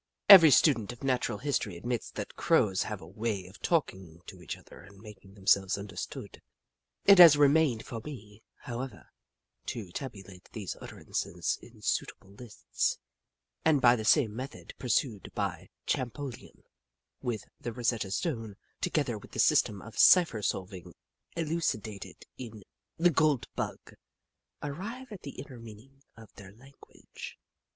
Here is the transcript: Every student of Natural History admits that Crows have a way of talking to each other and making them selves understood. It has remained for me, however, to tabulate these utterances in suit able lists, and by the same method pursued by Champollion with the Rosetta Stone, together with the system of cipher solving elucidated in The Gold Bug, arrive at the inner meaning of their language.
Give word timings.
Every 0.27 0.49
student 0.49 0.91
of 0.91 1.03
Natural 1.03 1.37
History 1.37 1.77
admits 1.77 2.09
that 2.09 2.35
Crows 2.35 2.81
have 2.81 3.01
a 3.01 3.07
way 3.07 3.45
of 3.45 3.59
talking 3.59 4.19
to 4.25 4.41
each 4.41 4.57
other 4.57 4.79
and 4.81 4.97
making 4.99 5.35
them 5.35 5.45
selves 5.45 5.77
understood. 5.77 6.41
It 7.05 7.19
has 7.19 7.37
remained 7.37 7.85
for 7.85 8.01
me, 8.03 8.41
however, 8.61 9.11
to 9.67 9.91
tabulate 9.91 10.49
these 10.53 10.75
utterances 10.81 11.59
in 11.61 11.83
suit 11.83 12.11
able 12.19 12.31
lists, 12.33 12.97
and 13.63 13.79
by 13.79 13.95
the 13.95 14.03
same 14.03 14.35
method 14.35 14.73
pursued 14.79 15.31
by 15.35 15.69
Champollion 15.85 16.63
with 17.21 17.45
the 17.59 17.71
Rosetta 17.71 18.09
Stone, 18.09 18.55
together 18.81 19.19
with 19.19 19.33
the 19.33 19.39
system 19.39 19.83
of 19.83 19.99
cipher 19.99 20.41
solving 20.41 20.95
elucidated 21.35 22.25
in 22.39 22.63
The 22.97 23.11
Gold 23.11 23.45
Bug, 23.53 23.93
arrive 24.63 25.11
at 25.11 25.21
the 25.21 25.39
inner 25.39 25.59
meaning 25.59 26.01
of 26.17 26.33
their 26.37 26.51
language. 26.53 27.37